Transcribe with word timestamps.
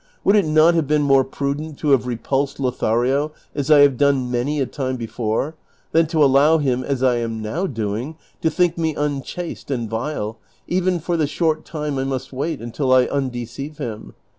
would 0.23 0.35
it 0.35 0.47
not 0.47 0.73
have 0.73 0.87
been 0.87 1.03
more 1.03 1.23
prudent 1.23 1.77
to 1.77 1.91
have 1.91 2.07
repulsed 2.07 2.59
Lothario, 2.59 3.31
as 3.53 3.69
I 3.69 3.81
have 3.81 3.99
done 3.99 4.31
many 4.31 4.59
a 4.59 4.65
time 4.65 4.95
before, 4.95 5.53
than 5.91 6.07
to 6.07 6.23
allow 6.23 6.57
him, 6.57 6.83
as 6.83 7.03
I 7.03 7.17
am 7.17 7.39
now 7.39 7.67
doing, 7.67 8.17
to 8.41 8.49
think 8.49 8.79
me 8.79 8.95
un 8.95 9.21
chaste 9.21 9.69
and 9.69 9.87
vile, 9.87 10.39
even 10.67 10.99
for 10.99 11.17
the 11.17 11.27
short 11.27 11.65
time 11.65 11.99
I 11.99 12.03
must 12.03 12.33
wait 12.33 12.61
until 12.61 12.91
I 12.91 13.05
undeceive 13.05 13.77
him 13.77 14.15